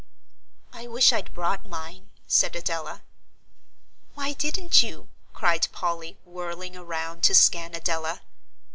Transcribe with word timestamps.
"I 0.73 0.87
wish 0.87 1.13
I'd 1.13 1.31
brought 1.31 1.69
mine," 1.69 2.09
said 2.25 2.55
Adela. 2.55 3.03
"Why 4.15 4.33
didn't 4.33 4.81
you?" 4.81 5.09
cried 5.31 5.67
Polly, 5.71 6.17
whirling 6.25 6.75
around 6.75 7.21
to 7.25 7.35
scan 7.35 7.75
Adela. 7.75 8.21